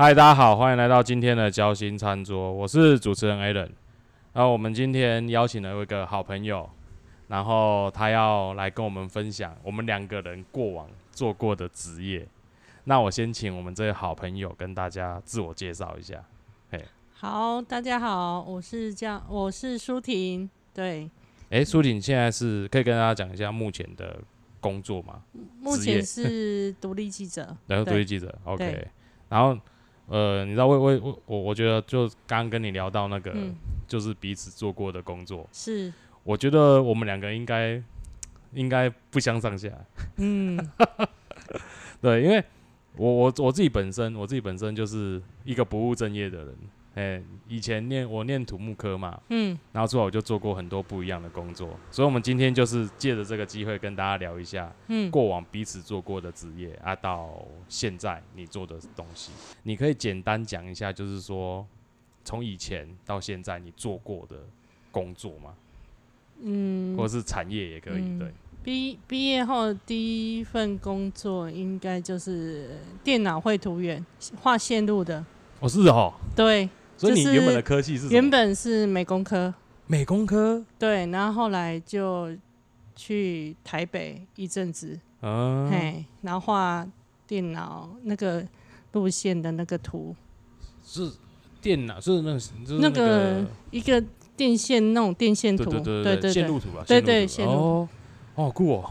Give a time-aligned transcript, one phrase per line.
[0.00, 3.68] 嗨，大家好，欢迎来到今天的交心餐桌，我是主持人 Alan。
[4.32, 6.66] 然后我们今天邀请了一个好朋友，
[7.28, 12.26] 然后他要来跟我们分享我们两个人过往做过的职业。
[12.84, 16.24] 那我先请我们这位好朋友跟大家自我介绍一下。
[17.12, 21.10] 好，大家好，我是叫我是舒婷，对，
[21.50, 24.18] 哎，舒婷现在是可以跟大家讲一下目前的
[24.60, 25.20] 工作吗？
[25.60, 28.88] 目前是独立记者， 然后独立记者，OK。
[29.28, 29.54] 然后
[30.10, 33.54] 呃，你知道为为我我我觉得就刚刚跟你聊到那个，嗯，
[33.86, 35.92] 就是彼此做过的工作，是，
[36.24, 37.80] 我觉得我们两个应该
[38.52, 39.70] 应该不相上下。
[40.16, 40.58] 嗯，
[42.02, 42.42] 对，因为
[42.96, 46.56] 我我我自己本身我自己本身就是一个不务正业的人。
[46.94, 57.30] 哎，以前念我念土木科嘛，嗯，然后之后我就做过很多不一样的工作，所以我们今天就是借着这个机会跟大家聊一下，嗯，过往彼此做过的职业啊，到
[57.68, 59.30] 现在你做的东西，
[59.62, 61.66] 你可以简单讲一下，就是说
[62.24, 64.36] 从以前到现在你做过的
[64.90, 65.54] 工作吗？
[66.42, 68.32] 嗯，或者是产业也可以，嗯对。
[68.62, 74.04] 毕毕业后第一份工作应该就是电脑绘图员，
[74.42, 75.24] 画线路的，
[75.60, 79.54] 哦，是哦，对，就是所以你原本的科系是原本是美工科，
[79.86, 82.30] 美工科，对，然后后来就
[82.94, 86.86] 去台北一阵子，啊，嘿，然后画
[87.26, 88.46] 电脑那个
[88.92, 90.14] 路线的那个图，
[90.84, 91.10] 是
[91.62, 94.04] 电脑，是那个，就是那个个一个
[94.36, 97.88] 电线那种电线图，对对对对对对，线路图吧，对对线路哦，
[98.34, 98.90] 哦，好酷哦，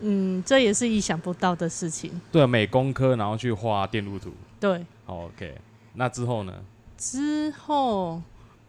[0.00, 2.10] 嗯，这也是意想不到的事情。
[2.32, 4.30] 对，美工科，然后去画电路图。
[4.58, 5.54] 对，好，OK，
[5.94, 6.62] 那之后呢？
[6.96, 8.22] 之后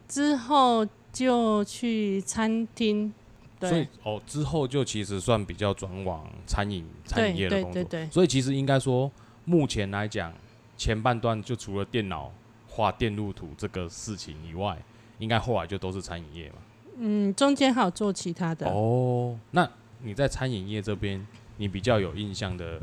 [0.07, 3.13] 之后就去餐厅，
[3.59, 9.11] 所以对哦，之后就其实算比较转往餐饮餐饮业的工作，对对对，所以其实应该说，
[9.43, 10.33] 目前来讲，
[10.77, 12.31] 前半段就除了电脑
[12.67, 14.77] 画电路图这个事情以外，
[15.19, 16.55] 应该后来就都是餐饮业嘛。
[16.97, 18.69] 嗯，中间还有做其他的。
[18.69, 19.69] 哦，那
[19.99, 21.25] 你在餐饮业这边，
[21.57, 22.81] 你比较有印象的，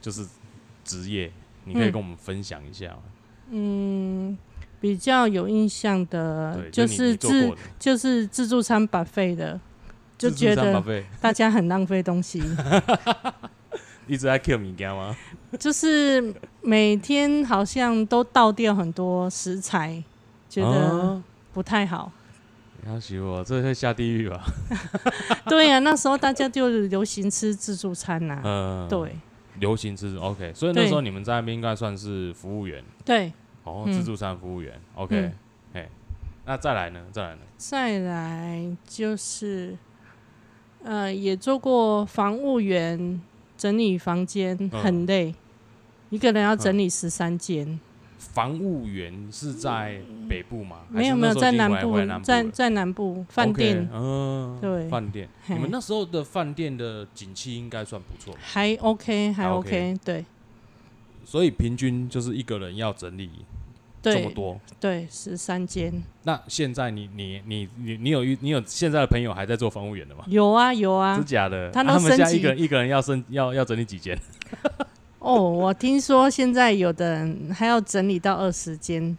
[0.00, 0.24] 就是
[0.84, 1.32] 职业，
[1.64, 3.02] 你可以嗯跟我们分享一下吗？
[3.04, 3.12] 嗯，
[4.80, 9.58] 比较有印象的就是自你做过的就是自助餐白费的，
[10.18, 10.82] 就自助觉得
[11.20, 12.42] 大家很浪费东西。
[14.06, 15.16] 一直在 Q 米家吗？
[15.58, 20.02] 就是每天好像都倒掉很多食材，
[20.50, 21.22] 觉得啊
[21.54, 22.12] 不太好。
[22.82, 24.44] 你要许我，这会下地狱吧？
[25.48, 29.16] 对呀、那时候大家就流行吃自助餐呐、嗯，，对
[29.60, 32.82] 流行吃 OK，所以那时候你们在那边应该算是服务员。
[33.04, 33.32] 对，
[33.64, 33.92] 哦，嗯。
[33.92, 35.32] 自助餐服务员 OK，嗯。
[35.74, 35.88] 哎，
[36.44, 37.00] 那再来呢？
[37.12, 37.40] 再来呢？
[37.56, 39.76] 再来就是，
[40.82, 43.20] 呃，也做过房务员，
[43.56, 44.70] 整理房间嗯。
[44.70, 45.34] 很累，
[46.10, 47.80] 一个人要整理十三间。
[48.18, 50.78] 防务员是在北部吗？
[50.88, 55.28] 没有没有，在南部，在在在南部饭店嗯，对饭店。
[55.46, 60.24] 嘿你们那时候的饭店的景气应该算不错，还 OK，还还 OK，, 对
[61.24, 63.30] 所以平均就是一个人要整理
[64.02, 64.60] 这么多。
[64.78, 70.24] 对，十三间那现在你你你你你有遇你有现在的朋友还在做房务员的吗？
[70.28, 71.24] 有啊有啊真。
[71.24, 71.70] 假的？
[71.70, 74.18] 他他们现在一个人一个人要升要要整理几间？
[75.24, 79.16] 哦，我听说现在有的人还要整理到二十间，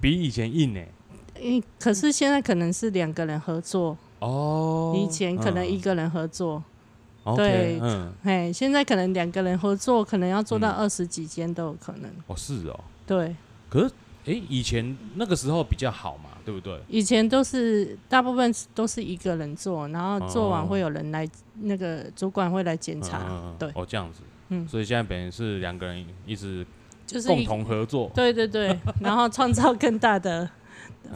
[0.00, 0.80] 比以前硬呢、
[1.40, 6.60] 嗯，可是现在可能是两个人合作，哦，以前可能一嗯个人合作
[7.22, 10.74] ，OK，对嗯，哎，现在可能两个人合作，可能要做到嗯。
[10.78, 12.10] 二十几间都有可能。
[12.26, 13.36] 哦是哦，对，
[13.70, 16.76] 可是诶，以前那个时候比较好嘛，对不对？
[16.88, 21.24] 以前都是大部分都是一个人做，然后做完哦会有人来，
[21.60, 23.56] 那个主管会来检查，嗯嗯嗯。
[23.60, 23.70] 对。
[23.76, 26.64] 哦这样子，嗯所以现在本来是两个人一直
[27.06, 30.48] 就是共同合作，对对对， 然后创造更大的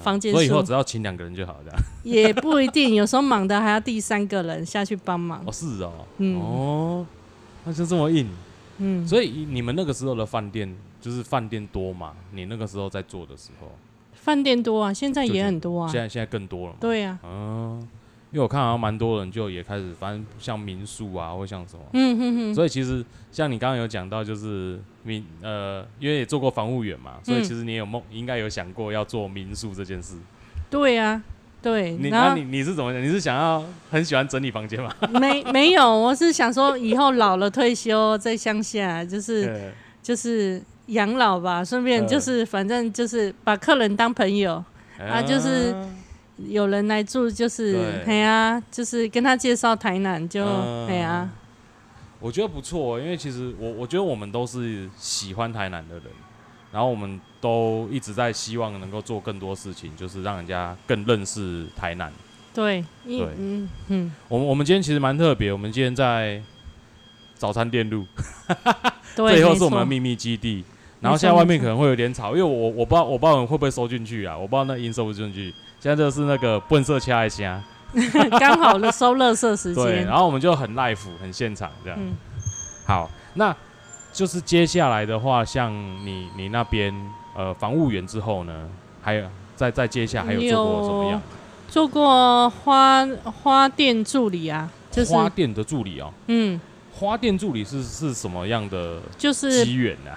[0.02, 1.80] 房间数所以以后只，要请两个人就好，这样。
[2.02, 5.53] 也不一定，有时候忙的还要第三个人下去帮忙哦，。
[5.53, 7.06] 是哦，嗯哦，
[7.65, 8.28] 那就这么硬。
[8.78, 12.15] 嗯，所以你们那个时候的饭店就是饭店多嘛？
[12.33, 13.71] 你那个时候在做的时候，
[14.15, 16.00] 饭店多啊，现在也很多啊现。
[16.00, 16.78] 在现在更多了嘛？
[16.80, 17.88] 对呀、啊，嗯，
[18.32, 21.82] 因为我看好像蛮多人就也开始，反正像民宿啊，或像什么。
[21.92, 30.15] 嗯哼哼，所以其实像你刚刚有讲到，就是民呃，因为也做过防务员嘛，所以嗯其实你有梦，应该有想过要做民宿这件事。
[30.71, 31.21] 对呀、
[31.60, 33.03] 对，你那你你是怎么想？
[33.03, 34.94] 你是想要很喜欢整理房间吗？
[35.21, 44.62] 没没有，我是想说以后老了退休在乡下，就是就是养老吧，顺便嗯就是反正就是把客人当朋友，
[44.98, 45.74] 啊就是
[46.48, 51.28] 有人来住就是对哎呀、就是跟他介绍台南就嗯哎呀、
[52.19, 56.04] 我觉得不错，因为其实我我觉得我们都是喜欢台南的人，
[56.72, 62.13] 然后我们都一直在希望能够做更多事情，就是让人家更认识台南。
[62.53, 66.43] 对，一对嗯嗯，我们我们今天其实蛮特别，我们今天在
[67.36, 68.04] 早餐店录，
[69.15, 70.65] 对，最后是我们的秘密基地。
[71.01, 75.54] 然后现在外面可能会有点吵，因为我我不知道我不知道会不会收进去啊，我不知道那音收不进去。
[75.80, 77.60] 现在就是那个笨色掐一下，
[78.38, 80.06] 刚好的收垃圾时对，间。
[80.06, 81.98] 然后我们就很 live 很现场这样。
[82.00, 82.12] 嗯，
[82.86, 83.54] 好，那
[84.12, 85.72] 就是接下来的话，像
[86.04, 86.94] 你你那边
[87.34, 88.68] 呃防务员之后呢，
[89.03, 91.22] 还有再再接下来还有做过怎么样？
[91.68, 93.06] 做过花
[93.42, 96.60] 花店助理啊，就是花店的助理哦，嗯，
[96.92, 100.12] 花店助理是是什么样的就是机缘啊？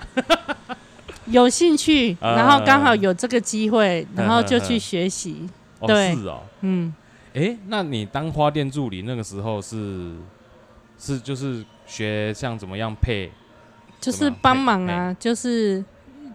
[1.25, 5.47] 有兴趣，呃然后刚好有这个机会，然后就去学习。
[5.79, 6.15] 哦，对。
[6.15, 6.93] 是哦，嗯，
[7.33, 10.13] 哎，那你当花店助理那个时候是
[10.99, 13.31] 是就是学像怎么样配？
[13.99, 15.83] 就是帮忙啊，就是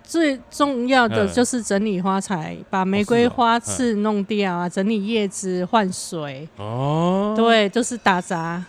[0.03, 1.33] 最重要的嗯。
[1.33, 8.65] 就是整理花材，把玫瑰花刺弄掉啊，整理叶子、换水，哦，对，就是打杂。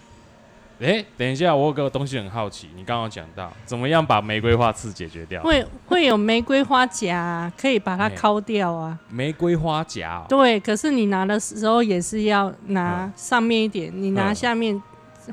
[0.80, 5.42] 诶，等一下，我有个东西很好奇，你刚刚讲到怎么样把玫瑰花刺解决掉？
[5.44, 8.98] 会会有玫瑰花夹啊，可以把它嘿敲掉啊。
[9.10, 14.82] 玫瑰花夹、哦，对，可是你拿的时候也是要拿嗯上面一点，你拿嗯下面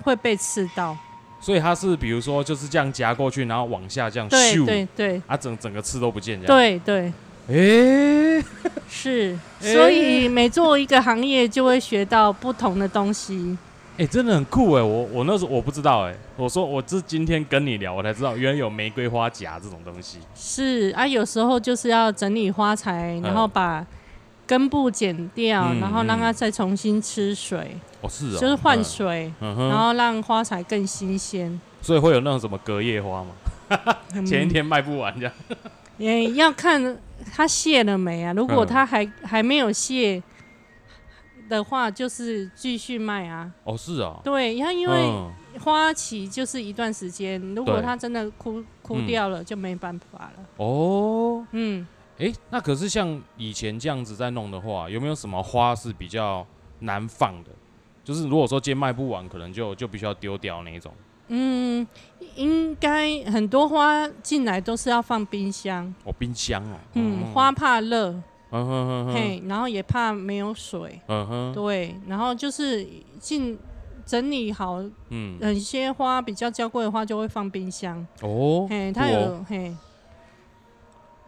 [0.02, 0.96] 会被刺到。
[1.40, 6.56] 所以它是比如说就是这样夹过去，然后往下这样对咻，对对啊整整个刺都不见这样。
[6.56, 7.12] 对对，
[7.46, 8.44] 诶，
[8.88, 13.56] 是， 所以每做一个行业就会学到不同的东西。
[13.98, 20.18] 诶，真的很酷哎，我我那时候我不知道哎，我说我是今天跟你聊，我才知道原来有玫瑰花夹这种东西。
[20.34, 23.84] 是啊，有时候就是要整理花材，然后把
[24.46, 31.58] 根部剪掉，嗯然后让它再重新吃水，哦，是哦，就是换嗯，水，嗯，然后让花材更新鲜。
[31.80, 33.96] 所以会有那种什么隔夜花吗？
[34.14, 35.32] 嗯前一天卖不完这样。
[35.98, 36.98] 也要看
[37.34, 38.32] 它谢了没啊。
[38.34, 40.22] 如果嗯它还还没有谢
[41.48, 43.50] 的话，就是继续卖啊。
[43.64, 50.44] 哦，是啊，对，它因为嗯花期就是一段时间，如果它真的枯枯嗯掉了，就没办法了。
[50.56, 51.86] 哦，嗯，
[52.18, 56.46] 诶，那可是像以前这样子在弄的话，有没有什么花是比较
[56.80, 57.50] 难放的？
[58.04, 60.92] 就是如果说今天卖不完，可能就就必须要丢掉那一种。
[61.28, 61.84] 嗯，
[62.36, 65.92] 应该很多花进来都是要放冰箱。
[66.04, 68.14] 哦，冰箱哦，嗯，花，怕热，
[68.50, 72.86] 嗯哼哼哼，嘿，然后也怕没有水，嗯哼，对，然后就是
[73.18, 73.58] 进
[74.04, 79.74] 整理好，嗯，有些花比较娇贵的花就会放冰箱，哦，嘿，它有嘿，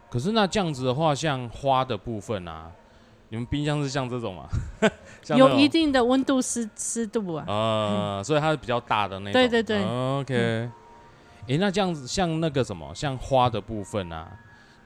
[0.08, 2.70] 可是那这样子的话，像花的部分啊，
[3.30, 4.46] 你们冰箱是像这种吗？
[5.36, 9.32] 有一定的温度湿湿度啊，呃，所以它是比较大的那种。
[9.32, 9.82] 对对对。
[9.82, 10.70] 哦 OK，
[11.48, 14.30] 诶，那这样子像那个什么，像花的部分啊，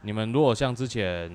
[0.01, 1.31] 你们如果像之前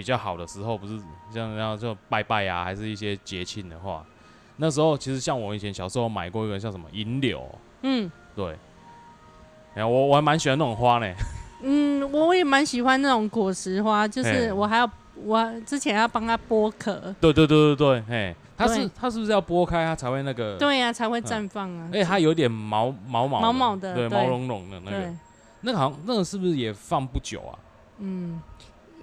[0.00, 0.98] 比较好的时候，不是
[1.30, 4.02] 像然后就拜拜啊，还是一些节庆的话，
[4.56, 7.46] 那时候其实像我以前小时候买过一个像什么银柳，
[7.82, 8.10] 嗯。
[8.34, 8.56] 对，
[9.74, 11.14] 哎呀，我我还蛮喜欢那种花呢。
[11.62, 14.90] 嗯，我也蛮喜欢那种果实花，就是我还要
[15.22, 21.90] 我之前要帮它剥壳，对对对对对，嘿，它是它是不是要剥开它才会那个？，对呀、才会绽放啊。
[21.92, 24.18] 而，且它有点毛毛毛毛毛的对，对。
[24.18, 25.12] 毛茸茸的那个，，
[25.60, 27.58] 那个好像那个是不是也放不久啊？
[27.98, 28.40] 嗯，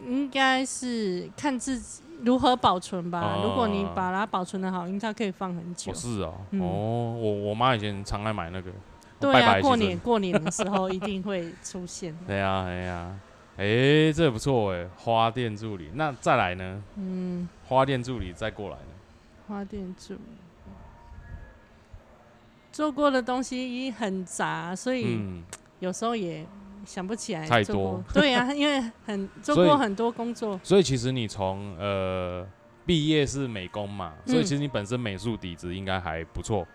[0.06, 3.20] 应该是看自己如何保存吧。
[3.22, 5.96] 哦如果你把它保存的好，应该可以放很久哦，。
[5.96, 6.66] 是哦，嗯哦，
[7.20, 8.72] 我我妈以前常爱买那个，
[9.20, 12.16] 对啊，过年过年的时候一定会出现。
[12.28, 13.20] 对呀对呀，
[13.58, 15.90] 哎，这不错哎，花店助理。
[15.94, 16.84] 那再来呢？
[16.96, 18.94] 嗯，花店助理再过来呢？
[19.48, 20.20] 花店助理
[22.72, 25.44] 做过的东西很杂，所以嗯，
[25.80, 26.46] 有时候也
[26.88, 30.58] 想不起来太多对呀、因为很做过很多工作。
[30.64, 32.48] 所以其实你从呃
[32.86, 36.66] 毕业是美工嘛，所以嗯其实你本身美术底子应该还不错。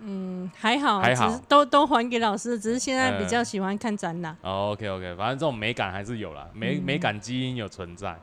[0.00, 4.34] 嗯，还好，还好都都还给老师，只是现在比较呃喜欢看展览。
[4.40, 8.16] 哦，OK OK，反正这种美感还是有啦，美、嗯美感基因有存在，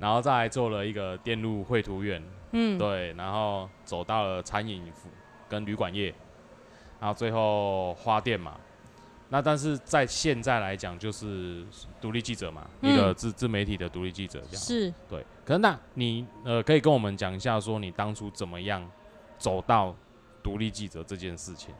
[0.00, 2.20] 然后再来做了一个电路绘图院，
[2.52, 5.08] 嗯，对，然后走到了餐饮服
[5.48, 6.12] 跟旅馆业，
[6.98, 8.54] 然后最后花店嘛。
[9.30, 11.62] 那但是在现在来讲，就是
[12.00, 12.92] 独立记者嘛，嗯。
[12.92, 14.62] 一个自自媒体的独立记者这样。
[14.62, 14.92] 是。
[15.08, 18.88] 对，可是那你呃可以跟我们讲一下，说你当初怎么样
[19.38, 19.94] 走到
[20.42, 21.74] 独立记者这件事情？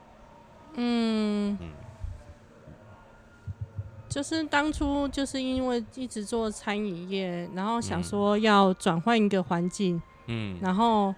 [0.74, 1.70] 嗯，嗯
[4.08, 10.58] 就是当初就是因为一直做餐饮业，然后想嗯说要转换一个环境，嗯。
[10.60, 11.14] 然后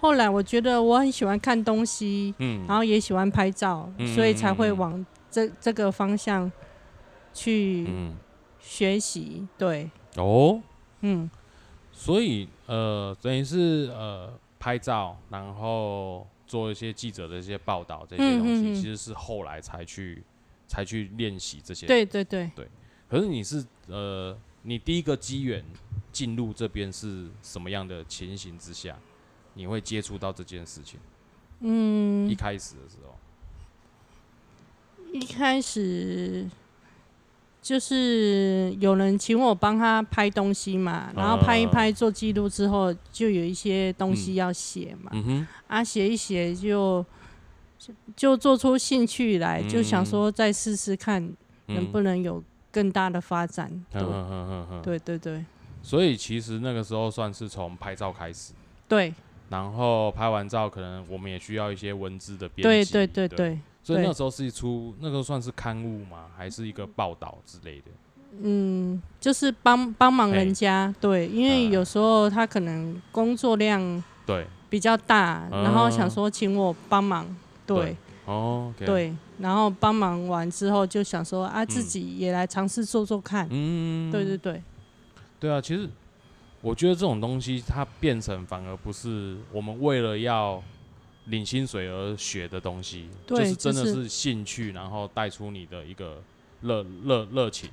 [0.00, 2.64] 后来我觉得我很喜欢看东西，嗯。
[2.66, 5.04] 然后也喜欢拍照，嗯所以才会往
[5.36, 6.50] 这这个方向
[7.34, 8.16] 去嗯。
[8.58, 10.60] 学习，对，哦，
[11.02, 11.30] 嗯，
[11.92, 20.20] 所以呃，等于是呃拍照，然后做一些记者的一些报道这些东西，其实是后来才去
[20.66, 21.86] 才去练习这些。。
[21.86, 22.24] 对对。
[22.24, 22.50] 对，
[23.08, 25.64] 可是你是呃，你第一个机缘
[26.10, 28.98] 进入这边是什么样的情形之下，
[29.54, 30.98] 你会接触到这件事情？
[31.60, 32.28] 嗯。
[32.28, 33.16] 一，开始的时候，
[35.16, 36.46] 一开始
[37.62, 45.10] 就是有人请我帮他拍东西嘛，然后拍一拍做记录之后，就有一些东西要写嘛，
[45.66, 47.04] 啊，写一写就
[47.78, 51.32] 就就做出兴趣来，就想说再试试看
[51.66, 52.22] 能不能？
[52.22, 53.70] 有更大的发展。
[53.94, 54.82] 嗯嗯嗯嗯嗯。
[54.82, 55.44] 对对对
[55.82, 58.52] 所以其实那个时候算是从拍照开始，
[58.86, 59.14] 对。
[59.48, 66.26] 然后拍完照，可能我们也需要一些文字的编对对对，对所以那时候是一出那个算是刊物吗？
[66.36, 67.84] 还是一个报道之类的？
[68.42, 71.70] 嗯，就是帮帮忙人家，对，因为嗯。
[71.70, 77.24] 有时候他可能工作量对，比较大，然后想嗯说请我帮忙，
[77.64, 77.96] 对。
[78.24, 84.60] 哦对，然后帮忙完之后就想说啊，自己也来尝试做做看，嗯，对对对，
[85.38, 85.88] 对啊，其实
[86.60, 90.60] 我觉得这种东西它变成反而不是我们为了要
[91.26, 96.22] 领薪水而学的东西，就是真的是是兴趣，然后带出你的一个
[96.62, 97.70] 热热热情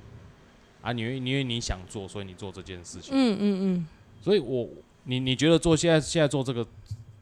[0.82, 3.12] 啊，因为因为你想做，所以你做这件事情。
[3.14, 3.86] 嗯嗯嗯，
[4.20, 4.68] 所以我
[5.04, 6.66] 你你觉得做现在现在做这个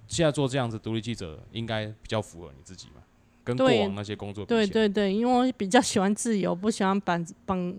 [0.06, 3.02] 现在做这样子独立记者，应该比较符合你自己嘛？
[3.44, 7.74] 跟过往那些工作对对对，因为我比较喜欢自由，不喜欢绑绑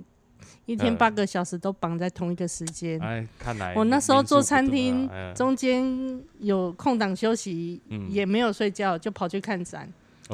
[0.65, 0.97] 一天嗯。
[0.97, 2.99] 八个小时都绑在同一个时间。
[3.01, 8.07] 哎，看来我那时候做餐民厅中间有空档休息，嗯。
[8.09, 9.87] 也没有睡觉，就跑去看展，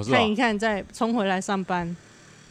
[0.10, 1.96] 看一看，再冲回来上班。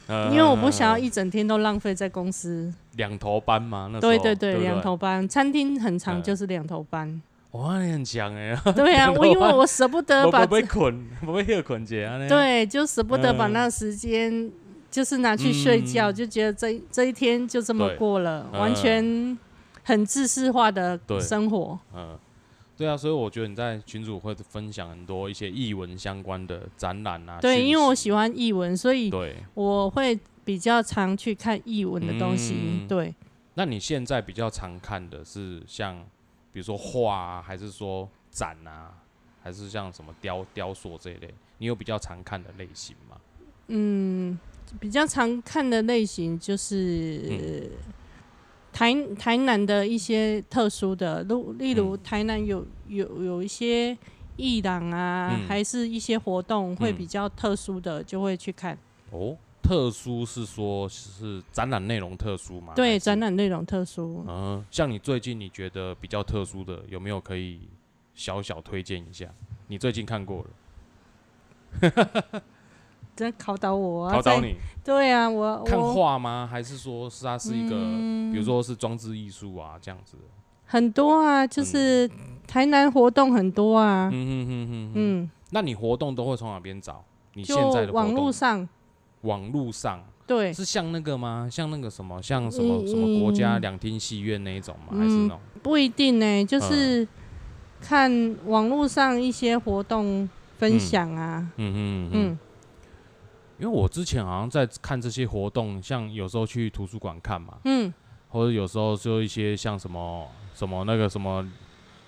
[0.06, 0.30] 呃。
[0.30, 2.72] 因为我不想要一整天都浪费在公司。
[2.96, 6.22] 两头班嘛，那时候对对对，两头班，餐厅很长，嗯。
[6.22, 7.20] 就是两头班。
[7.52, 13.52] 哇，你很强哎，对啊， 我因为我舍不得把不被捆，不被那捆结啊，对，就舍不得把嗯。
[13.54, 14.50] 那个时间
[14.90, 19.38] 就是拿去睡觉，嗯就觉得这这一天就这么过了，嗯完全
[19.85, 21.78] 很自式化的生活。
[21.95, 22.18] 嗯，
[22.76, 32.54] 对啊，所以我觉得你在群组会分享很多一些译文相关的展览啊，对，因为我喜欢译文，所以对，我会比较常去看译文的东西。
[32.57, 33.14] 嗯对，
[33.54, 35.97] 那你现在比较常看的是像
[36.52, 38.95] 比如说画啊，还是说展啊，
[39.42, 41.35] 还是像什么雕雕塑这一类？
[41.59, 43.16] 你有比较常看的类型吗？
[43.66, 44.38] 嗯，
[44.80, 47.22] 比较常看的类型就是。
[47.30, 47.70] 嗯
[48.70, 53.96] 台台南的一些特殊的，例例如嗯台南有有有一些
[54.37, 58.78] 艺廊啊，嗯还是一些活动会嗯比较特殊的，就会去看。
[59.10, 62.72] 哦，特殊是说是展览内容特殊吗？
[62.76, 63.18] 对，展。
[63.18, 64.25] 览内容特殊。
[64.28, 67.58] 嗯，像你最近你觉得比较特殊的，有没有可以
[68.14, 69.26] 小小推荐一下？
[69.66, 70.46] 你最近看过
[71.82, 72.42] 了，
[73.18, 74.12] 真考倒我啊！
[74.12, 76.48] 考倒你对啊，我看画吗？
[76.48, 80.16] 还是说是它是一个，嗯比如说是装置艺术啊这样子？
[80.66, 82.08] 很多啊，就是
[82.46, 84.08] 台南活动很多啊。
[84.12, 84.92] 嗯哼哼哼哼。
[84.94, 87.04] 嗯，那你活动都会从哪边找？
[87.34, 88.68] 你现就在的网络，上，
[89.22, 91.48] 网络上对，是像那个吗？
[91.50, 94.92] 像那个什么，像什么嗯什么国家嗯两厅戏院那一种吗？
[94.92, 95.40] 嗯还是那种？
[95.62, 97.06] 不一定呢、就是
[97.80, 101.46] 看网络上一些活动分享啊。
[101.56, 102.10] 嗯哼嗯哼。
[102.14, 102.38] 嗯
[103.58, 107.92] 因为我之前好像在看这些活动，像有时候去图书馆看嘛，嗯
[108.30, 111.46] 或者有时候就一些像什么什么那个什么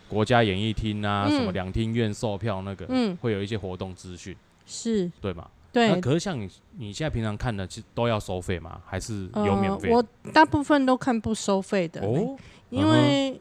[0.09, 5.49] 国家演艺厅啊，嗯什么两厅院售票那个，嗯，会有一些活动资讯，是，对吗？
[5.73, 6.01] 那对。
[6.01, 8.81] 可是像你你现在平常看的，其实都要收费吗？
[8.85, 9.89] 还是有免费？
[9.89, 9.97] 呃？
[9.97, 12.37] 我大部分都看不收费的呢、哦，
[12.69, 13.41] 因为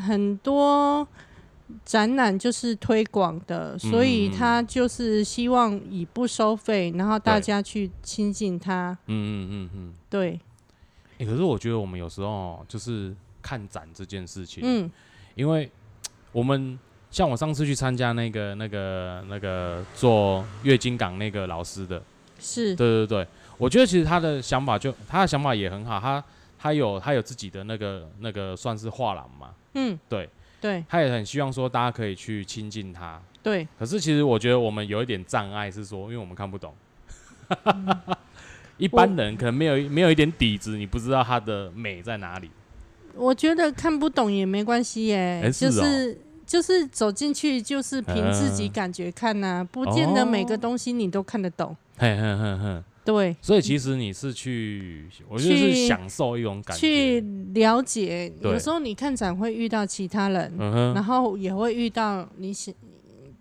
[0.00, 1.06] 很多
[1.84, 8.96] 展览就是推广的，所以嗯他就是希望以不收费，然后大家去亲近他。
[9.06, 9.94] 嗯嗯嗯嗯。
[10.08, 10.38] 对，
[11.18, 14.90] 欸可是我觉得我们有时候就是看展这件事情，嗯。
[15.34, 15.70] 因为
[16.32, 16.78] 我们
[17.10, 22.02] 像我上次去参加那个那个那个做月经港那个老师的，
[22.38, 26.22] 是，对对对，我觉得其实他的想法就他的想法也很好，他
[26.58, 30.28] 他有他有自己的那个那个算是画廊嘛，嗯，对，
[30.60, 33.20] 对他也很希望说大家可以去亲近他。
[33.42, 36.74] 对，可是其实我觉得我们有一点障碍是说，因为我们看不懂，
[38.76, 42.50] 一般人可能没有没有一点底子，你不知道它的美在哪里。
[43.14, 46.18] 我觉得看不懂也没关系耶，就是。
[46.50, 51.76] 就是走进去，就是凭自己嗯感觉看呐、不见得每个哦东西你都看得懂。
[51.96, 57.20] 嘿嘿嘿嘿，对，所以其实你是去，我就是去享受一种感觉去。
[57.54, 58.32] 了解。
[58.40, 62.72] 有时候你看展会遇到其他人，嗯，然后也会遇到你想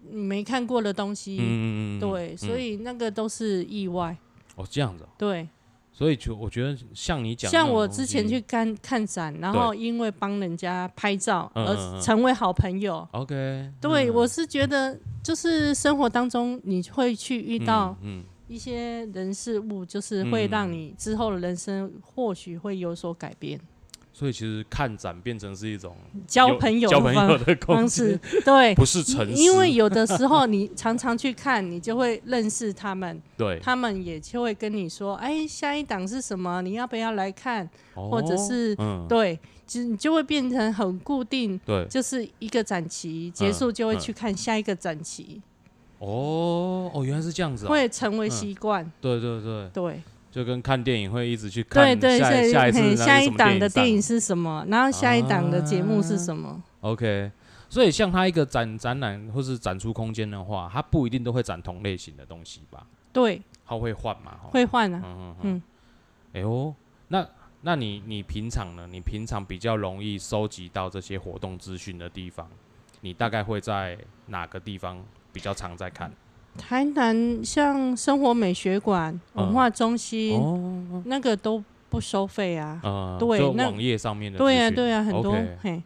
[0.09, 1.37] 你没看过的东西。
[1.39, 4.15] 嗯嗯嗯，对，嗯所以那个都是意外。
[4.55, 5.47] 哦这样子哦，对，
[5.93, 13.07] 所以就我觉得像你讲像我之前去看看展，然后因为帮人家拍照而成为好朋友。
[13.11, 23.59] ，OK，对，嗯我是觉得就是生活当中你会去遇到嗯，嗯一些人事物，就是会嗯让你之后的人生或许会有所改变。
[24.11, 25.95] 所以其实看展变成是一种
[26.27, 36.61] 交朋友交朋友方的方式，，对， 不是诚实，因为有的时候你常常去看，你就会认识他们，对，他们也就会跟你说，哎，下一档是什么？
[36.61, 37.69] 你要不要来看？
[37.93, 45.41] 或者哦是嗯，对，就你就会变成很固定，对，就是一个展期结束就会去看下一个展期，
[45.99, 48.91] 哦哦，原来是这样子哦，会成为嗯习惯。
[48.99, 50.01] 对对对，对
[50.31, 54.65] 就跟看电影会一直去看对对下对，下一次下一档的上电影是什么？
[54.69, 57.31] 然后下一档的节目是什么？OK，
[57.67, 62.85] 所以像它一个展展览或是展出空间的话，它不一定都会展同类型的东西吧？
[63.11, 64.37] 对，它会换嘛？
[64.45, 65.01] 齁会换啊。
[65.03, 65.61] 嗯嗯嗯嗯。
[66.33, 66.73] 哎呦，
[67.07, 67.27] 那
[67.61, 68.87] 那你你平常呢？
[68.89, 72.47] 你平常比较容易收集到这些活动资讯的地方，
[73.01, 76.11] 你大概会在哪个地方比较常在看？
[76.57, 79.45] 台南像生活美学馆、嗯。
[79.45, 82.79] 文化中心，哦，那个都不收费啊。
[82.83, 84.75] 呃，对那就网页上面的对呀、资讯。
[84.75, 85.81] 对呀、很多嘿，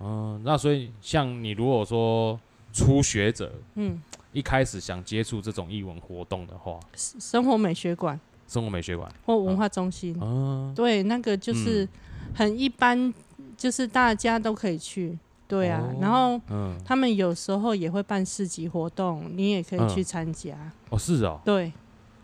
[0.00, 2.38] 嗯，那所以像你如果说
[2.72, 4.00] 初学者嗯，
[4.32, 8.18] 一开始想接触这种艺文活动的话，生活美学馆。
[8.48, 11.86] 生活美学馆，或文化中心，嗯，对，那个就是
[12.32, 13.12] 很一般，
[13.56, 15.18] 就是大家都可以去。
[15.48, 20.56] 对啊，哦然后嗯，他们有时候也会办市集活动，你也可以去参加。
[20.90, 21.72] 哦，是哦，对，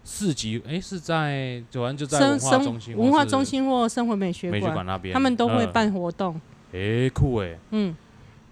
[0.04, 6.40] 市集，哎，是在，就好像就在生文化中心，文化中心或生活美学美学馆，馆那边，他们都会嗯，办活动。
[6.72, 7.94] 哎，酷哎，嗯，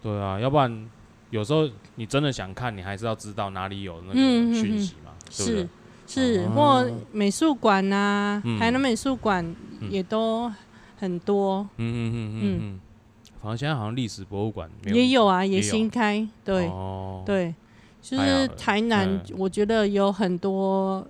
[0.02, 0.88] 对啊，要不然
[1.30, 5.68] 有时候你真的想看，你还是要知道哪里有那嗯嗯嗯个讯息嘛，对不是对？
[6.06, 6.52] 是，哦。
[6.54, 8.58] 或美术馆啊、嗯。
[8.58, 9.44] 台南美术馆
[9.80, 9.90] 嗯。
[9.90, 10.50] 也都
[10.98, 12.58] 很多，嗯嗯嗯嗯。
[12.60, 12.80] 嗯，
[13.42, 16.26] 反正现在好像历史博物馆也有啊，也新开。
[16.44, 17.54] 对、哦，对，
[18.02, 21.06] 就是台南嗯，我觉得有很多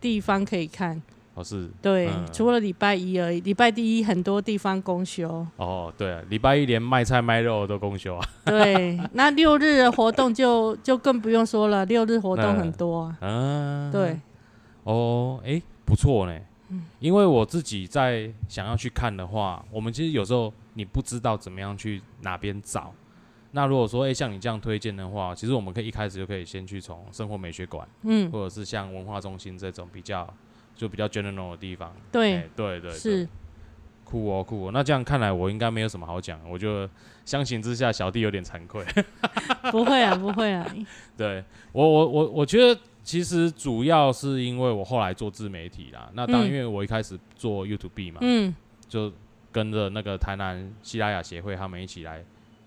[0.00, 1.00] 地方可以看。
[1.34, 5.46] 哦是，对，嗯除了礼拜一而已，礼拜第一很多地方公休。
[5.56, 13.18] 哦对啊，礼拜一连卖菜卖肉都公休啊，对，那六日的活动就就更不用说了，六日活动嗯很多啊。
[13.20, 14.18] 嗯，对，
[14.84, 16.38] 哦，哎，不错呢。
[16.68, 22.92] 嗯因为我自己在想要去看的话，我们其实有时候你不知道怎么样去哪边找。
[23.52, 30.28] 那如果说，哎、像你这样推荐的话，其实我们可以一开始就可以先去从生活美学馆，嗯，或者是像文化中心这种比较
[30.74, 31.94] 就比较 general 的地方。
[32.12, 33.26] 对对对是，
[34.04, 34.70] 酷哦酷哦。
[34.74, 36.86] 那这样看来，我应该没有什么好讲，我就
[37.24, 38.84] 相形之下，小弟有点惭愧。
[39.72, 40.66] 不会啊，不会啊。
[41.16, 46.10] 对我我我我觉得其实主要是因为我后来做自媒体啦。
[46.14, 48.52] 那当然，嗯因为我一开始做 YouTube 嘛，嗯
[48.88, 49.12] 就
[49.52, 52.24] 跟着那个台南西拉雅协会他们一起来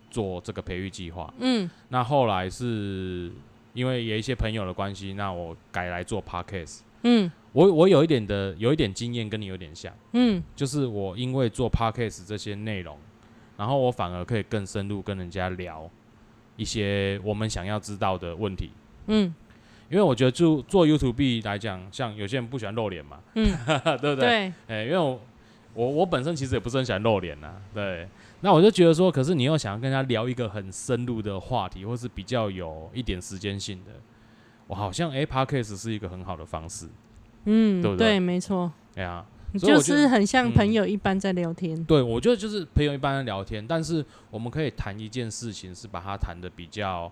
[0.10, 1.32] 做这个培育计划。
[1.40, 3.30] 嗯那后来是
[3.74, 6.80] 因为有一些朋友的关系，那我改来做 Podcast。
[7.04, 12.98] 嗯我我有一点的有一点经验，跟你有点像，嗯就是我因为做 Podcast 这些内容，
[13.58, 15.90] 然后我反而可以更深入跟人家聊
[16.56, 18.72] 一些我们想要知道的问题。
[19.08, 19.36] 嗯
[19.90, 23.46] 因为我觉得就做 YouTube 来讲，像有些人不喜欢露脸嘛，嗯，
[24.00, 24.28] 对不对？
[24.28, 25.20] 对，哎、因为我
[25.74, 28.08] 我我本身其实也不是很喜欢露脸呐，对。
[28.42, 33.92] 那我就觉得说，可是你又想要跟他聊一个很深入的话题，或是比较有一点时间性的，
[34.68, 36.88] 我好像 a s t 是一个很好的方式，
[37.44, 38.12] 嗯对不对？
[38.12, 40.54] 对，没错，哎呀，你就是很像嗯。
[40.54, 41.84] 朋友一般在聊天。
[41.84, 47.12] 对我觉得就是朋友一般在聊天，但是我们可以谈一件事情，是把它谈的比较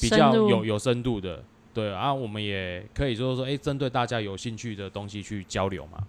[0.00, 1.44] 比较有有深度的，
[1.76, 6.02] 对啊，我们也可以就是说，哎、针对大家有兴趣的东西去交流嘛，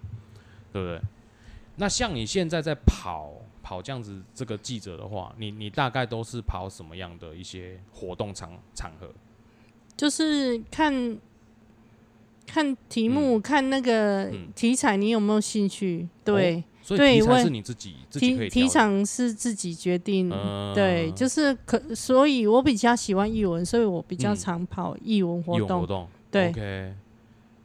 [0.72, 0.98] 对不对？
[1.76, 9.10] 那像你现在在跑跑这样子这个记者的话，你你大概都是跑什么样的一些活动场场合？
[9.94, 11.18] 就是看
[12.46, 16.08] 看题目，看那个嗯题材，你有没有兴趣？
[16.24, 20.30] 对，所以对我题材是你自己自己可以题题挑的场是自己决定。
[20.32, 26.94] 嗯对，就是可，所以我比较喜欢译文，所以我比较嗯常跑译文活动，对 OK。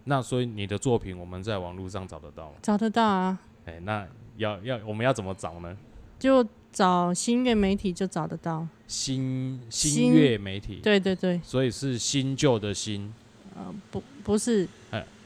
[0.03, 2.55] 那所以你的作品我们在网络上找得到吗？
[2.61, 4.05] 找得到啊，哎、那
[4.35, 5.77] 要要我们要怎么找呢？
[6.19, 8.67] 就找新月媒体就找得到。
[8.85, 13.13] 新新新月媒体，对对对，所以是新旧的新，
[13.55, 14.67] 呃，不不是，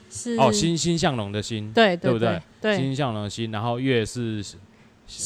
[0.09, 0.35] 是。
[0.37, 2.75] 哦，欣欣向荣的欣，对对不对对？
[2.75, 4.43] 欣欣向荣的欣，然后月是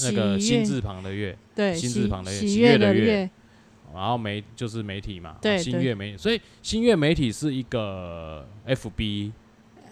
[0.04, 3.30] 那个心字旁的月，对心字旁的月喜喜悦的的悦
[3.94, 9.32] 然后媒就是媒体嘛，对对新月媒，所以新月媒体是一个 FB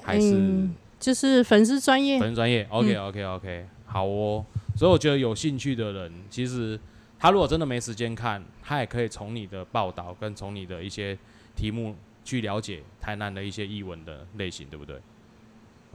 [0.01, 2.19] 还是嗯就是粉丝专业。
[2.19, 4.45] 粉丝专业？OK OK OK，好哦。
[4.75, 6.79] 所以我觉得有兴趣的人，其实
[7.19, 11.17] 他如果真的没时间看，他也可以从你的报道跟从你的一些
[11.55, 11.93] 题目
[12.29, 15.01] 去了解台南的一些译文的类型，对不对？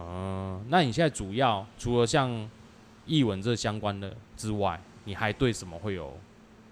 [0.00, 2.50] 嗯，那你现在主要除了像
[3.06, 6.18] 译文这相关的之外，你还对什么会有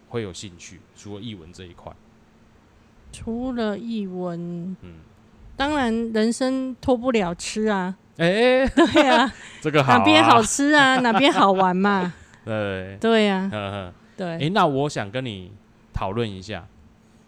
[0.09, 0.81] 会有兴趣？
[0.97, 1.93] 除了译文这一块，
[3.13, 4.97] 除了译文，嗯，
[5.57, 12.13] 当然人生脱不了吃啊，哎、对啊， 这个好、啊，哪边好吃啊， 哪边好玩嘛，
[12.45, 13.87] 对，对呀、呵呵。
[13.87, 15.53] 哎、对，那我想跟你
[15.93, 16.67] 讨论一下，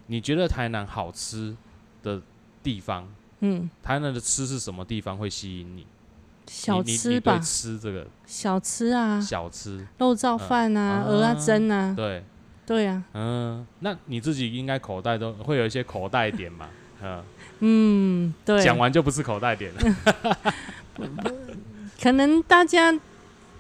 [0.09, 1.57] 你觉得台南好吃
[2.05, 2.21] 的
[2.63, 3.09] 地方，
[3.41, 5.85] 嗯，台南的吃是什么地方会吸引你？
[6.47, 11.15] 小吃吧，吃这个小吃啊，小吃，肉燥饭啊，嗯。
[11.17, 12.23] 鹅啊蒸啊，对，
[12.67, 16.69] 对啊，嗯，那你自己应该口袋都会有一些口袋点嘛，
[17.01, 17.25] 嗯，
[17.61, 20.37] 嗯，对，讲完就不是口袋点了，
[22.03, 22.95] 可能大家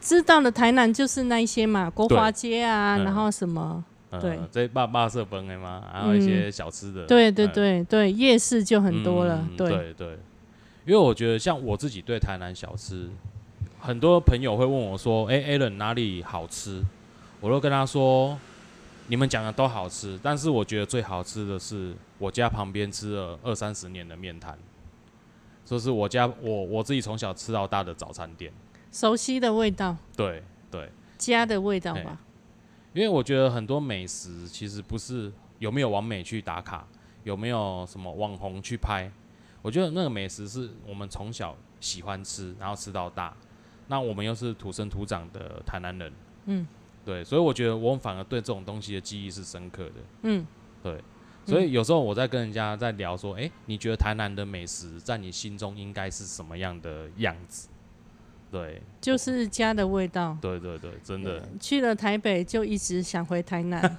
[0.00, 3.04] 知道的台南就是那一些嘛，国华街啊，嗯。
[3.04, 3.82] 然后什么，
[4.20, 4.36] 对。
[4.36, 7.52] 嗯，这霸霸色崩的嘛，还有一些小吃的，对对嗯。
[7.52, 10.08] 对对，夜市就很多了，嗯对，对对，
[10.86, 13.08] 因为我觉得像我自己对台南小吃，
[13.80, 16.82] 很多朋友会问我说：“哎、a l a n 哪里好吃？”
[17.40, 18.38] 我都跟他说
[19.08, 24.56] ：“你们讲的都好吃，但是我觉得最好吃的是我家旁边吃了二三十年的面摊，
[25.66, 28.50] 这是我家我我自己从小吃到大的早餐店。
[28.90, 32.18] 熟悉的味道，对对，家的味道哎吧，
[32.94, 36.86] 因为我觉得很多美食其实不是有没有完美去打卡，
[37.24, 39.10] 有没有什么网红去拍。
[39.62, 43.36] 我觉得那个美食是我们从小喜欢吃，然后吃到大。
[43.88, 46.12] 那我们又是土生土长的台南人，
[46.46, 46.66] 嗯，
[47.04, 49.94] 对，所以我觉得我们反而对这种东西的记忆是深刻的。
[50.22, 50.46] 嗯，
[50.82, 51.02] 对，
[51.44, 57.68] 所以有时候我在跟人家在聊说，诶，你觉得台南的美食在你心中应该是什么样的样子？
[58.54, 60.38] 对，就是家的味道。
[60.40, 61.42] 对对对，真的。
[61.58, 63.96] 去了台北就一直想回台南，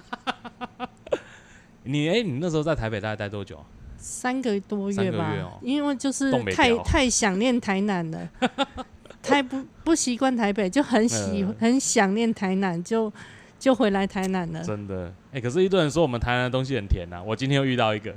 [1.83, 3.65] 你诶，你那时候在台北大概待多久啊？
[3.97, 5.59] 三个多月吧，月哦。
[5.61, 8.29] 因为就是太太想念台南了，
[9.21, 11.53] 太不不习惯台北，就很喜、嗯。
[11.59, 13.11] 很想念台南，就
[13.59, 14.63] 就回来台南了。
[14.63, 18.15] 真的，哎、可是一堆人说我们台南的东西很甜呐、我今天又遇到一个，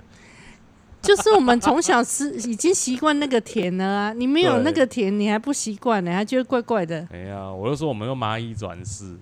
[1.09, 7.09] 就是我们从小吃已经习惯那个甜了啊，你没有那个甜，你还不习惯呢，还觉得怪怪的。
[7.11, 9.17] 哎呀，我就说我们用蚂蚁转世，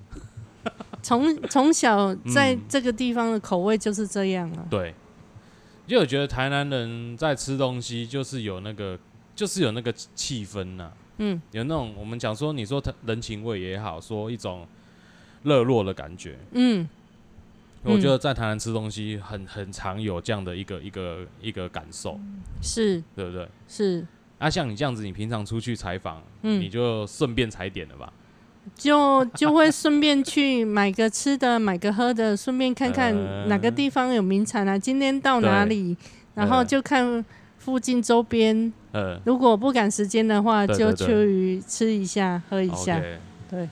[1.01, 4.67] 从从小在嗯这个地方的口味就是这样啊。
[4.69, 4.93] 对，
[5.87, 8.99] 就我觉得台南人在吃东西就是有那个，
[9.37, 14.67] 就是有那个气氛呐、嗯，有那种我们讲说，你说他人情味也好，说一种
[15.45, 16.37] 热络的感觉。
[16.51, 16.89] 嗯，
[17.83, 22.19] 我觉得在台南吃东西很很常有这样的一个一个一个感受，
[22.61, 23.49] 是对不对？
[23.69, 24.05] 是，
[24.39, 28.13] 啊，像你这样子，你平常出去采访，嗯你嗯，就顺便踩点了吧？
[28.75, 35.97] 就就会顺便去买个吃的，买个喝的，顺便看看呃哪个地方有名产啊，今天到哪里，
[36.35, 37.25] 然后呃就看
[37.59, 38.73] 附近周边。
[38.91, 43.01] 呃，如果不赶时间的话，就去吃一下，喝一下。
[43.49, 43.69] 对，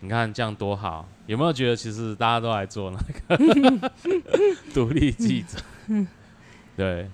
[0.00, 3.92] 你看这样多好，有没有觉得其实大家都来做那个
[4.72, 5.58] 独立记者？
[6.74, 7.06] 对，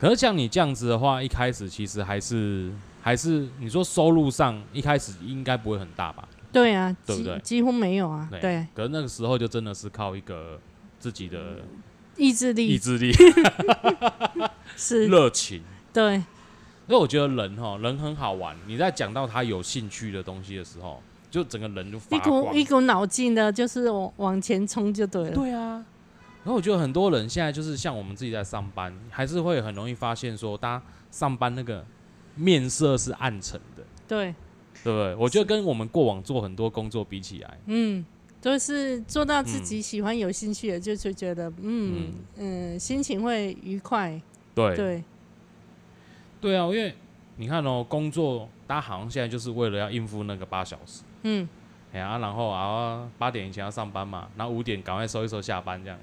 [0.00, 6.26] 可是像你这样子的话，一开始其实还是还是你说收入上一开始应该不会很大吧？
[6.50, 8.28] 对啊，对不对几几乎没有啊。
[8.28, 10.58] 对，可是那个时候就真的是靠一个
[10.98, 11.58] 自己的
[12.16, 13.12] 意志力意志力、
[14.74, 15.62] 是，热情。
[15.92, 16.24] 对，因
[16.88, 18.56] 为我觉得人哈，人很好玩。
[18.66, 22.50] 你在讲到他有兴趣的东西的时候，就整个人就发一股。
[22.54, 25.34] 一股脑劲的，就是往往前冲就对了。
[25.34, 25.84] 对啊。
[26.44, 31.84] 然后我觉得很多人现在就是像我们自己在上班，还是会很容易发现说，大家上班那个
[32.36, 34.34] 面色是暗沉的，对，
[34.82, 35.14] 对不对？
[35.16, 38.02] 我觉得跟我们过往做很多工作比起来，嗯，
[38.40, 44.18] 就是做到自嗯己喜欢、有兴趣的，就就觉得，嗯嗯，心情会愉快。
[44.54, 45.04] 对对，
[46.40, 46.94] 对啊，因为
[47.36, 51.48] 你看哦，工作大家好像现在就是为了要应付那个八小时，嗯，
[51.92, 55.98] 哎呀、然后啊八点以前要上班嘛，然后五点赶快收一收下班这样，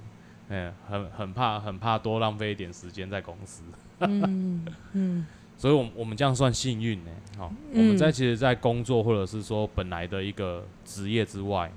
[0.50, 3.64] 哎，很很怕很怕多浪费一点时间在公司，
[4.00, 5.26] 嗯嗯，
[5.58, 7.12] 所以我们我们这样算幸运呢。
[7.38, 11.72] 好、我们在其实，在工作或者是说本来的一个职业之外，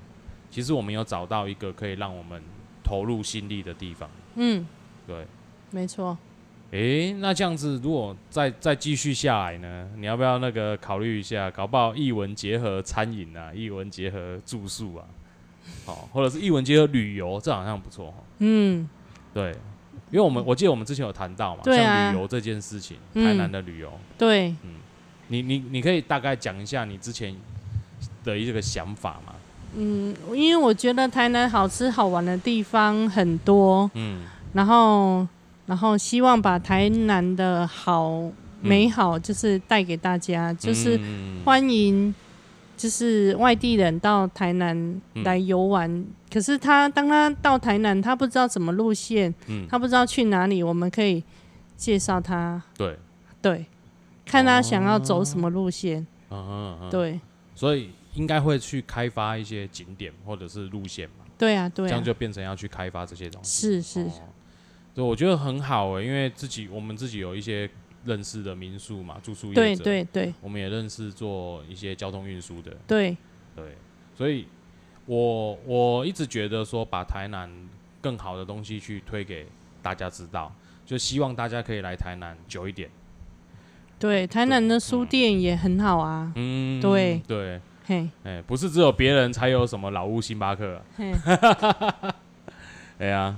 [0.49, 2.41] 其实我们有找到一个可以让我们
[2.83, 4.09] 投入心力的地方。
[4.35, 4.65] 嗯，
[5.05, 5.25] 对，
[5.71, 6.17] 没错。
[6.71, 9.87] 诶，那这样子如果再再继续下来呢？
[9.97, 11.49] 你要不要那个考虑一下？
[11.49, 15.03] 搞不好译文结合餐饮啊，译文结合住宿啊，
[15.85, 18.17] 好，或者是译文结合旅游，这好像不错哈。
[18.37, 18.87] 嗯，
[19.33, 19.49] 对，
[20.11, 24.53] 因为我们我记得我们之前有谈到嘛，啊像旅游这件事情，嗯台南的旅游，对，
[25.29, 27.35] 你你你可以大概讲一下你之前
[28.23, 29.33] 的一个想法嘛？
[29.75, 34.21] 嗯，因为我觉得台南好吃好玩的地方很多，嗯
[34.53, 35.27] 然后
[35.69, 38.27] 然后希望把台南的好
[38.59, 41.43] 美好就是带给大家，就是嗯。
[41.45, 42.13] 欢迎
[42.75, 44.75] 就是外地人到台南
[45.13, 45.23] 嗯。
[45.23, 46.03] 来游玩。
[46.33, 49.67] 可是他当他到台南，他不知道怎么路线，嗯。
[49.69, 51.23] 他不知道去哪里，我们可以
[51.77, 52.97] 介绍他，对，
[53.39, 53.63] 对，
[54.25, 55.99] 看他想要走什么路线，
[56.31, 57.19] 嗯嗯嗯，对，
[57.53, 63.81] 所以应该会去开发一些景点或者是路线嘛，对啊，对啊，这样就变成要去开发这些东西。
[63.81, 64.11] 是是，哦
[64.99, 67.69] 对，我觉得很好诶、因为自己我们自己有一些
[68.03, 73.15] 认识的民宿嘛，住宿业对者，对对我们也认识做一些交通运输的，对，
[73.55, 73.77] 对，
[74.13, 74.45] 所以
[75.05, 77.49] 我我一直觉得说把台南
[78.01, 79.47] 更好的东西去推给
[79.81, 80.53] 大家知道，
[80.85, 82.89] 就希望大家可以来台南久一点。
[83.97, 91.13] 对，台南的书店也很好啊，嗯，对对，嘿，哎、不是只有别人才有什么老屋星巴克、啊，嘿，
[92.99, 93.35] 哎呀，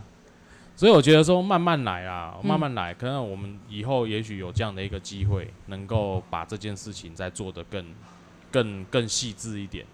[0.82, 7.86] 所以我觉得说慢慢来啊，嗯慢慢来，可能我们以后也许有这样的一个机会，能够把这件事情再做得更、
[8.50, 9.86] 更、更细致一点。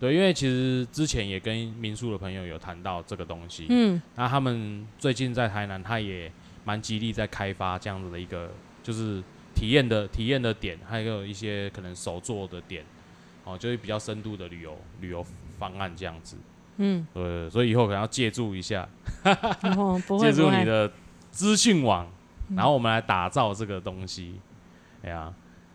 [0.00, 6.28] 对，因为其实之前也跟民宿的朋友有谈到这个东西，嗯，那他们最近在台南，他也
[6.64, 8.50] 蛮极力在开发这样子的一个，
[8.82, 9.22] 就是
[9.54, 12.84] 体验的体验的点，还有一些可能手做的点，
[13.44, 15.24] 哦，就是比较深度的旅游旅游
[15.60, 16.36] 方案这样子。
[16.76, 18.88] 嗯，呃，所以以后可能要借助一下，
[20.20, 20.90] 借，助你的
[21.30, 22.06] 资讯网，
[22.48, 22.56] 嗯。
[22.56, 24.34] 然后我们来打造这个东西。
[25.02, 25.32] 哎呀，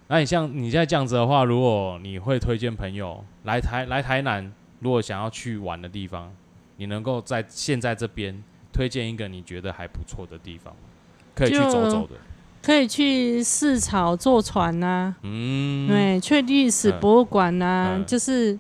[0.07, 6.31] 那你像你现在这样子的话，如果你会推荐朋友来台来台南，如果想要去玩的地方，
[6.77, 10.73] 你能够在现在这边推荐一个你觉得还不错的地方，
[11.35, 12.15] 可以去走走的。
[12.61, 16.99] 可以去市草坐船呐、嗯，对，去历史嗯。
[16.99, 18.05] 博物馆呐、嗯。
[18.05, 18.59] 就是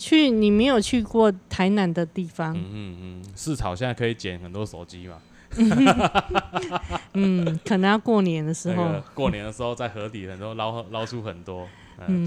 [0.00, 5.18] 去你没有去过台南的地方，嗯嗯嗯，市草现在可以捡很多手机嘛，
[7.12, 11.68] 嗯，可能要过年的时候，那个过年的时候在河底很多捞捞出很多。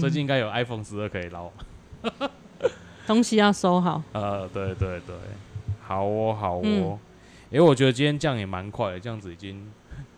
[0.00, 1.50] 最近应该有 iPhone 十二可以捞。
[3.08, 4.00] 东西要收好。
[4.12, 5.16] 呃，对对对，
[5.82, 6.62] 好哦好哦。
[6.64, 6.98] 嗯
[7.50, 9.64] 因为我觉得今天这样也蛮快的，这样子已经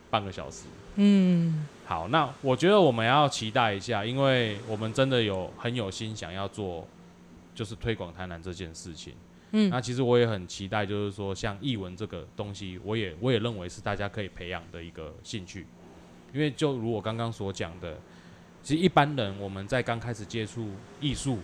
[0.09, 0.65] 半个小时。
[0.95, 6.87] 嗯，好，那我觉得我们要期待一下，因为我们真的有很有心想要做，
[7.57, 9.15] 就是推广台南这件事情。
[9.53, 15.67] 嗯那其实我也很期待，就是说像译文这个东西，我也我也认为是大家可以培养的一个兴趣，
[16.33, 17.97] 因为就如我刚刚所讲的，
[18.63, 21.39] 其实一般人我们在刚开始接触艺术、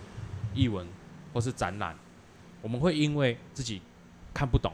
[0.53, 0.85] 译文
[1.33, 1.95] 或是展览，
[2.61, 3.81] 我们会因为自己
[4.33, 4.71] 看不懂，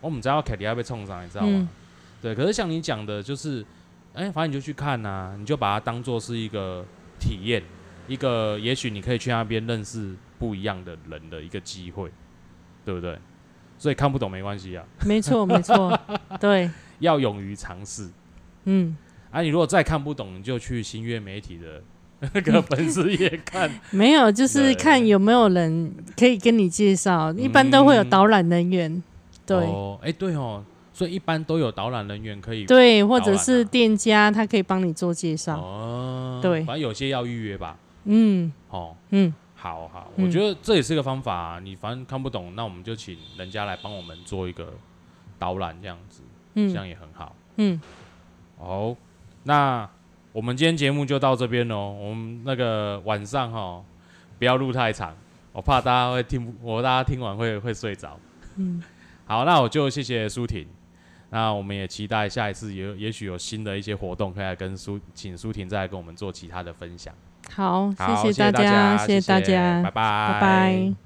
[0.00, 1.50] 我们知道凯迪亚被冲上，你知道吗？
[1.52, 1.68] 嗯
[2.20, 3.64] 对，可是像你讲的，就是，
[4.12, 6.84] 哎、反正你就去看呐、你就把它当做是一个
[7.20, 7.62] 体验，
[8.08, 12.10] 一个也许你可以去那边认识不一样的人的一个机会，
[12.84, 13.18] 对不对？
[13.78, 15.98] 所以看不懂没关系啊，没 错没错，
[16.40, 16.70] 对，
[17.00, 18.08] 要勇于尝试。
[18.64, 18.96] 嗯，
[19.30, 21.82] 啊，你如果再看不懂，你就去新月媒体的
[22.32, 23.70] 那个粉丝页看。
[23.90, 29.02] 没有，就是看有没有人可以跟你介绍，一般都会有导览人员，
[29.44, 29.58] 对。
[29.58, 32.64] 哦，哎、对哦，所以一般都有导览人员可以。
[32.64, 35.58] 对，或者是啊店家，他可以帮你做介绍。
[35.60, 37.76] 哦，对反正有些要预约吧。
[38.04, 39.34] 嗯哦，嗯，
[39.66, 41.58] 好好，嗯我觉得这也是个方法、啊。
[41.58, 44.72] 你反正看不懂，那我们就请人家来帮我们做一个
[45.38, 46.22] 导览，这样子，
[46.54, 47.34] 这嗯样也很好。
[47.56, 47.80] 嗯，
[48.58, 48.94] 好，
[49.42, 49.88] 那
[50.32, 51.90] 我们今天节目就到这边喽。
[51.90, 53.82] 我们那个晚上哈，
[54.38, 55.16] 不要录太长，
[55.52, 58.18] 我怕大家会听不，我大家听完会会睡着。
[58.56, 58.82] 嗯，
[59.26, 60.66] 好，那我就谢谢舒婷。
[61.30, 67.12] 那我们也期待下一次也也许有新的一些活动，可以来跟苏请苏婷再来跟我们做其他的分享。
[67.54, 71.05] 好，谢谢大大家，谢谢谢大家，拜拜，拜拜。